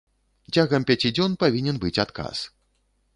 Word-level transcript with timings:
Цягам 0.57 0.87
пяці 0.91 1.11
дзён 1.17 1.35
павінен 1.43 1.77
быць 1.83 1.93
адказ. 2.05 2.37